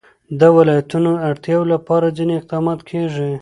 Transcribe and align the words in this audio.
د 0.39 0.41
ولایتونو 0.57 1.11
د 1.15 1.21
اړتیاوو 1.29 1.71
لپاره 1.73 2.13
ځینې 2.17 2.33
اقدامات 2.35 2.79
کېږي. 2.89 3.29